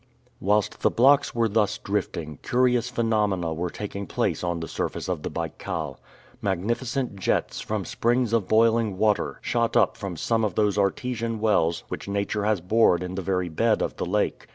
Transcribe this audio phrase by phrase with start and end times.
[0.39, 5.21] Whilst the blocks were thus drifting, curious phenomena were taking place on the surface of
[5.21, 5.97] the Baikal.
[6.41, 11.83] Magnificent jets, from springs of boiling water, shot up from some of those artesian wells
[11.89, 14.47] which Nature has bored in the very bed of the lake.